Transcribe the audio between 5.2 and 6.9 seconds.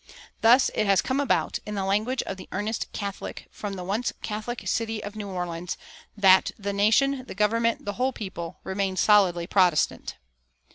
Orleans, that "the